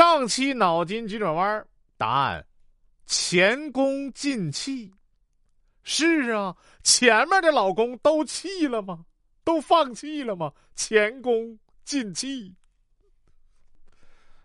[0.00, 1.66] 上期脑筋急转弯，
[1.98, 2.46] 答案：
[3.04, 4.90] 前功尽弃。
[5.82, 9.04] 是啊，前面的老公都弃了吗？
[9.44, 10.50] 都放弃了吗？
[10.74, 12.56] 前功尽弃。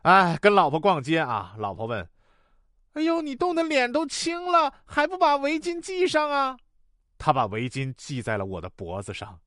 [0.01, 2.05] 哎，跟老婆逛街啊，老婆问
[2.91, 6.57] ：“哎呦，你冻得脸都青了，还不把围巾系上啊？”
[7.17, 9.39] 他把围巾系在了我的脖子上。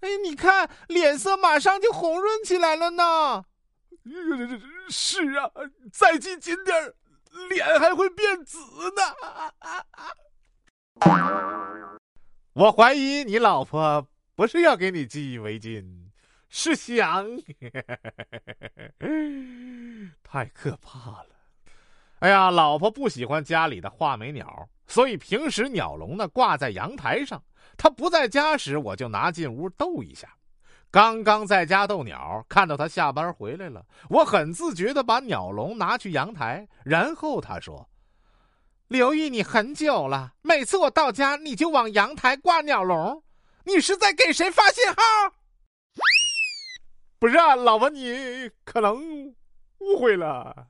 [0.00, 3.46] 哎，你看，脸色马上就红润起来了呢。
[4.88, 5.50] 是啊，
[5.92, 6.94] 再系紧点儿
[7.48, 8.58] 脸还会变紫
[8.94, 9.02] 呢。
[12.54, 15.84] 我怀疑你老婆不是要给你系围巾，
[16.48, 17.26] 是想……
[20.24, 21.28] 太可怕了。
[22.20, 27.42] 哎呀，老婆不喜欢家里的画眉鸟，所以平时鸟笼呢挂在阳台上。
[27.76, 30.34] 她不在家时，我就拿进屋逗一下。
[30.90, 37.88] 刚刚在家逗鸟，看到他下班回来了，我很自觉的把鸟笼拿去阳台，然后他说
[38.88, 43.22] ：“留意你很久了，每次我到家你就往阳台挂鸟笼，
[43.64, 44.94] 你是在给谁发信号？”
[47.20, 49.34] 不是，啊，老婆，你可能
[49.80, 50.68] 误会了。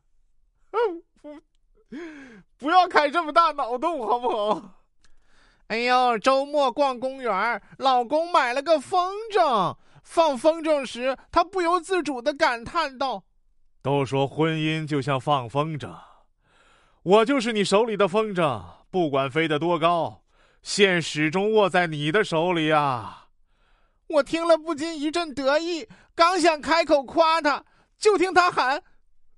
[1.21, 1.41] 不，
[2.59, 4.83] 不要开这么大脑洞，好不好？
[5.69, 9.77] 哎呦，周末逛公园，老公买了个风筝。
[10.09, 13.25] 放风筝时，他不由自主的感叹道
[13.83, 15.95] ：“都说婚姻就像放风筝，
[17.03, 20.23] 我就是你手里的风筝，不管飞得多高，
[20.63, 23.27] 线始终握在你的手里啊！”
[24.09, 27.63] 我听了不禁一阵得意，刚想开口夸他，
[27.99, 28.83] 就听他喊：“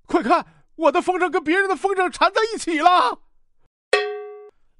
[0.07, 0.47] 快看，
[0.77, 3.19] 我的风筝跟别人的风筝缠在一起了！”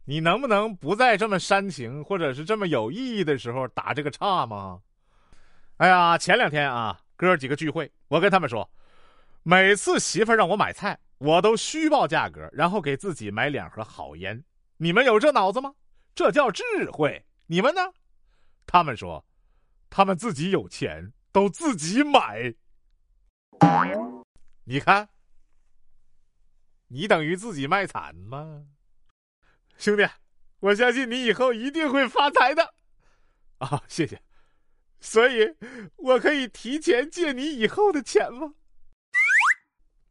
[0.08, 4.80] 你能不能不在这么煽情或者是这么有意义的时候打这个岔吗？
[5.81, 8.69] 哎呀，前两天啊，哥几个聚会，我跟他们说，
[9.41, 14.43] 每次媳妇让我买菜，我都虚报价格，然后给自己买两盒好烟。
[14.77, 15.73] 你们有这脑子吗？
[16.13, 17.25] 这叫智慧。
[17.47, 17.81] 你们呢？
[18.67, 19.25] 他们说，
[19.89, 22.53] 他们自己有钱，都自己买。
[24.65, 25.09] 你看，
[26.89, 28.67] 你等于自己卖惨吗？
[29.80, 30.08] 兄弟，
[30.59, 32.75] 我相信你以后一定会发财的。
[33.58, 34.21] 啊，谢谢。
[35.02, 35.56] 所以，
[35.98, 38.54] 我可以提前借你以后的钱吗？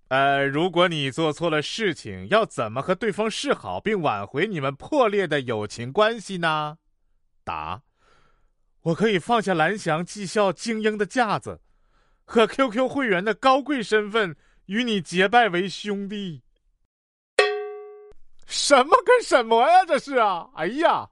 [0.08, 6.76] 呃，如果你做错了事情，要怎么和对方示好并挽回你们破裂的友情关系呢？
[7.44, 7.82] 答：
[8.82, 11.60] 我可以放下蓝翔技校精英的架子，
[12.24, 14.36] 和 QQ 会员的高贵身份，
[14.66, 16.42] 与你结拜为兄弟。
[18.44, 19.84] 什么跟什么呀？
[19.86, 20.50] 这是啊！
[20.56, 21.08] 哎呀！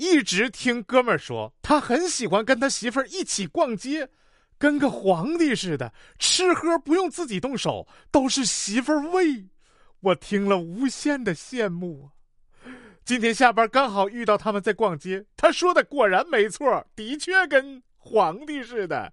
[0.00, 4.08] 一直听哥们儿说，他很喜欢跟他媳妇儿一起逛街，
[4.56, 9.44] 跟个皇帝似的，吃喝不用自己动手，都是媳妇儿喂。
[10.00, 12.16] 我听了无限的羡慕啊。
[13.04, 19.12] 今天下班刚好遇到他们在逛街，他说的果然没错，的确跟皇帝似的。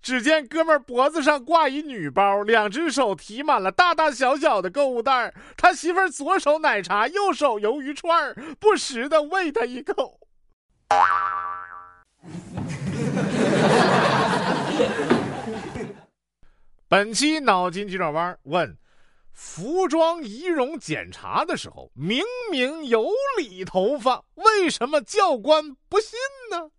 [0.00, 10.20] 只见哥们儿脖子上挂一女包，两只手提满了大大小小的购物袋他媳妇儿左手奶茶，右手鱿鱼串儿不时的喂他一口。
[16.88, 18.78] 本期脑筋急转弯问：
[19.32, 23.06] 服装仪容检查的时候，明明有
[23.36, 26.18] 理头发，为什么教官不信
[26.50, 26.70] 呢？